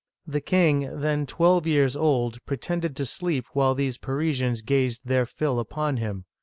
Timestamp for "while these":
3.53-3.99